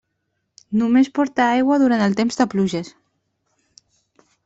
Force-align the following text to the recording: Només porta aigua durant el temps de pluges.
Només 0.81 1.11
porta 1.19 1.45
aigua 1.49 1.79
durant 1.83 2.03
el 2.09 2.19
temps 2.23 2.43
de 2.43 2.51
pluges. 2.57 2.93